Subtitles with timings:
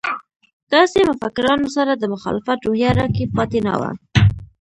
[0.73, 3.91] داسې مفکرانو سره د مخالفت روحیه راکې پاتې نه وه.